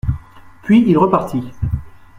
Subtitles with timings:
[0.63, 1.43] Puis, il repartit.